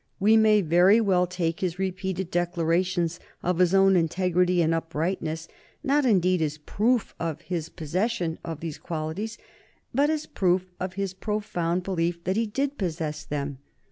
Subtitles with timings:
[0.19, 5.47] We may very well take his repeated declarations of his own integrity and uprightness,
[5.83, 9.37] not, indeed, as proof of his possession of those qualities,
[9.93, 13.59] but as proof of his profound belief that he did possess them.